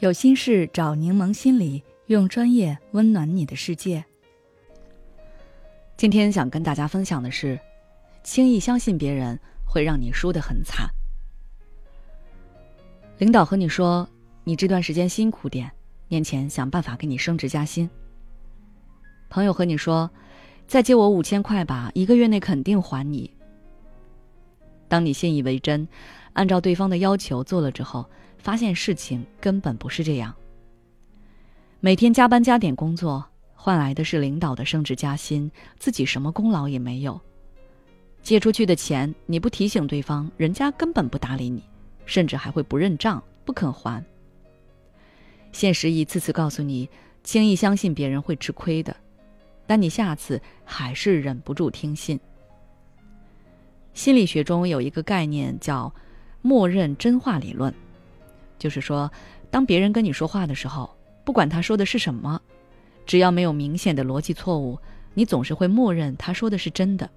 [0.00, 4.02] 有心事找柠檬心理，用专业温暖你的世界。
[5.94, 7.60] 今天想跟大家分享的是，
[8.22, 10.88] 轻易相信别人会让你输得很惨。
[13.18, 14.08] 领导和你说，
[14.42, 15.70] 你这段时间辛苦点，
[16.08, 17.88] 年前想办法给你升职加薪。
[19.28, 20.10] 朋友和你说，
[20.66, 23.30] 再借我五千块吧，一个月内肯定还你。
[24.88, 25.86] 当你信以为真，
[26.32, 28.04] 按照对方的要求做了之后。
[28.42, 30.34] 发现事情根本不是这样。
[31.78, 33.22] 每天加班加点工作，
[33.54, 37.20] 换来的是领导的升职加薪，自己什么功劳也没有。
[38.22, 41.62] 借出去的钱你不提醒对方，人家根本不搭理你，
[42.06, 44.02] 甚至还会不认账，不肯还。
[45.52, 46.88] 现实一次次告诉你，
[47.22, 48.96] 轻易相信别人会吃亏的，
[49.66, 52.18] 但你下次还是忍不住听信。
[53.92, 55.92] 心理学中有一个概念叫
[56.42, 57.74] “默认真话理论”。
[58.58, 59.10] 就是说，
[59.50, 62.40] 当别人跟你说话的时候，不管他说的是什么，
[63.06, 64.78] 只要没有明显的逻辑错误，
[65.14, 67.08] 你总是会默认他说的是真的。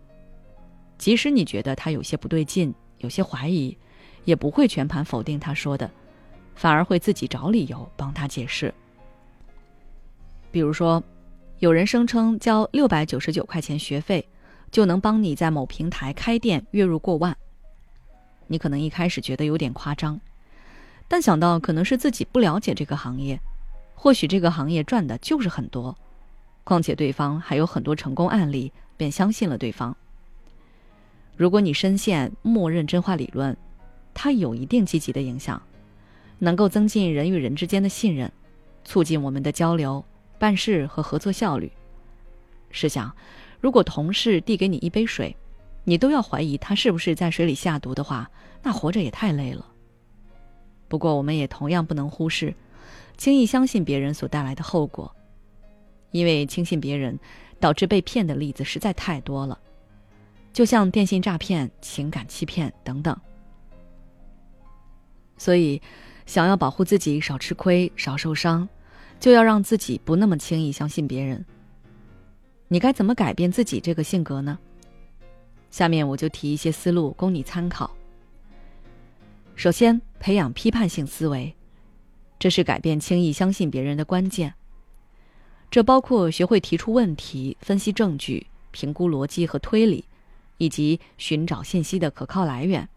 [0.98, 3.78] 即使你觉得他有些不对劲，有些怀疑，
[4.24, 5.90] 也不会全盘否定他说的，
[6.56, 8.74] 反而会自己找理由帮他解释。
[10.50, 11.04] 比如说，
[11.60, 14.26] 有人声称交六百九十九块钱学费，
[14.72, 17.36] 就能帮你在某平台开店月入过万，
[18.54, 20.22] 你可能一开始觉得有点夸张。
[21.08, 23.40] 但想到可能是自己不了解这个行业，
[23.96, 25.98] 或许这个行业赚的就是很多，
[26.64, 29.98] 况且对方还有很多成功案例，便相信了对方。
[31.36, 33.58] 如果你深陷默认真话理论，
[34.14, 35.60] 它有一定积极的影响，
[36.38, 38.32] 能够增进人与人之间的信任，
[38.86, 40.06] 促进我们的交流、
[40.38, 41.72] 办事和合作效率。
[42.70, 43.12] 试想，
[43.60, 45.36] 如果同事递给你一杯水，
[45.84, 48.30] 你都要怀疑他是不是在水里下毒的话，
[48.62, 49.66] 那活着也太累了。
[50.88, 52.54] 不过，我们也同样不能忽视，
[53.18, 55.14] 轻易相信别人所带来的后果，
[56.12, 57.20] 因为轻信别人
[57.60, 59.60] 导致被骗的例子实在太多了，
[60.54, 63.20] 就像电信诈骗、情感欺骗等等。
[65.38, 65.82] 所以，
[66.26, 68.70] 想要保护自己少吃亏、少受伤，
[69.20, 71.44] 就要让自己不那么轻易相信别人。
[72.68, 74.58] 你该怎么改变自己这个性格呢？
[75.74, 77.90] 下面我就提一些思路供你参考。
[79.56, 81.56] 首先，培养批判性思维，
[82.38, 84.54] 这是改变轻易相信别人的关键。
[85.72, 90.06] 这包括学会提出问题、分析证据、评估逻辑和推理，
[90.60, 92.88] 以及寻找信息的可靠来源。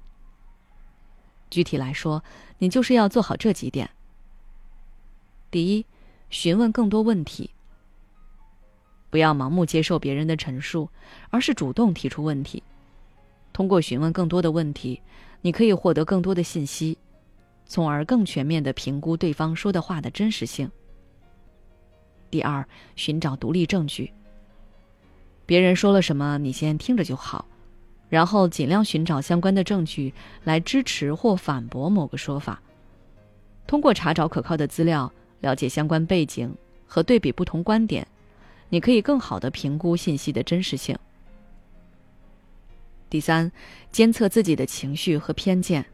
[1.48, 2.22] 具体来说，
[2.58, 3.88] 你就是要做好这几点。
[5.50, 5.86] 第一，
[6.28, 7.48] 询问更多问题，
[9.10, 10.88] 不要盲目接受别人的陈述，
[11.30, 12.62] 而是主动提出问题。
[13.52, 15.00] 通过询问更多的问题。
[15.42, 16.98] 你可以获得更多的信息，
[17.66, 20.68] 从而更全面的评估对方说的话的真实性。
[22.30, 24.12] 第二，寻找独立证据。
[25.44, 27.44] 别人说了什么，你先听着就好，
[28.08, 30.12] 然后尽量寻找相关的证据
[30.42, 32.60] 来支持或反驳某个说法。
[33.68, 35.12] 通过查找可靠的资料，
[35.42, 36.52] 了解相关背景
[36.88, 38.04] 和对比不同观点，
[38.68, 40.96] 你可以更好的评估信息的真实性。
[43.08, 43.50] 第三，
[43.92, 45.84] 监测自己的情绪和偏见。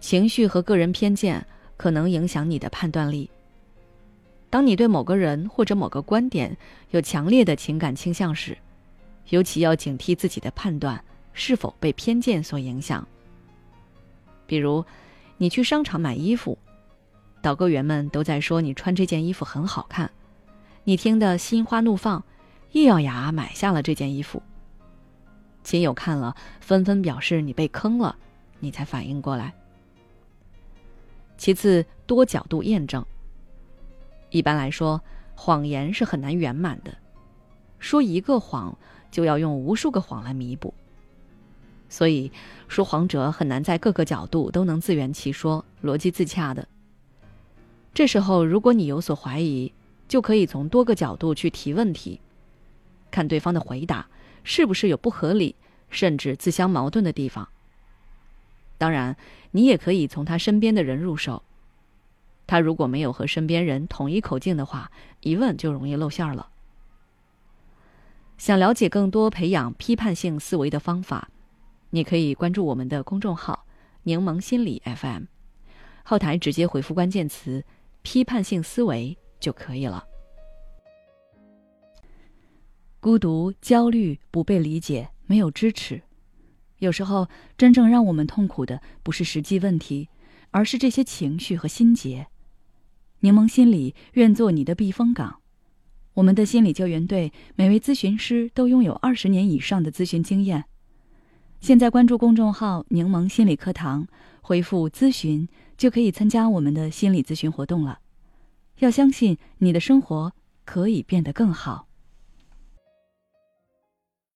[0.00, 3.30] 情绪和个人偏见可能影响你的判断力。
[4.50, 6.56] 当你对某个人或者某个观点
[6.90, 8.56] 有强烈的情感倾向时，
[9.30, 13.06] 尤其要警惕自己的判断是否被偏见所影响。
[14.46, 14.84] 比如，
[15.38, 16.58] 你去商场买衣服，
[17.40, 20.10] 导购员们都在说你穿这件衣服很好看，
[20.86, 22.22] 你听得心花怒放，
[22.72, 24.42] 一咬牙买下了这件衣服。
[25.62, 28.14] 亲友看了，纷纷表示你被坑了，
[28.60, 29.54] 你才反应过来。
[31.38, 33.02] 其次，多角度验证。
[34.28, 35.00] 一般来说，
[35.34, 36.94] 谎言是很难圆满的，
[37.78, 38.76] 说一个谎
[39.10, 40.74] 就要用无数个谎来弥补，
[41.88, 42.30] 所以
[42.68, 46.68] 说谎者很难在各个角度都能自圆其说、逻辑自洽的。
[47.94, 49.72] 这时候，如果你有所怀疑，
[50.14, 52.20] 就可以从多个角度去提问题，
[53.10, 54.06] 看对方的回答。
[54.44, 55.56] 是不是有不合理，
[55.90, 57.48] 甚至自相矛盾的地方？
[58.78, 59.16] 当然，
[59.50, 61.42] 你也可以从他身边的人入手。
[62.46, 66.48] 他如果没有和身边人统一口径的话，一问就容易露馅了。
[68.38, 71.28] 想了解更多培养批判性思维的方法，
[71.90, 73.66] 你可以关注我们的公众号
[74.04, 75.24] “柠檬心理 FM”，
[76.04, 77.64] 后台直接回复关键词
[78.02, 80.02] “批判性思维”就可以了。
[82.98, 86.00] 孤独、焦虑、不被理解、没有支持，
[86.78, 90.08] 有时候真正让我们痛苦的不是实际问题，
[90.50, 92.26] 而是这些情绪和心结。
[93.20, 95.40] 柠檬心理愿做你的避风港。
[96.14, 100.64] 我们的心理救援队每位咨询师都拥有二十年以上的咨询经验。
[101.60, 104.06] 现在关注公众号“柠檬心理课堂”，
[104.40, 105.46] 回复“咨询”
[105.76, 107.98] 就可以参加我们的心理咨询活动了。
[108.78, 110.32] 要相信你的生活
[110.64, 111.86] 可以变得更好。